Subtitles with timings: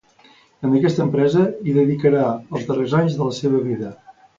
[0.69, 3.99] En aquesta empresa hi dedicarà els darrers anys de la seva vida.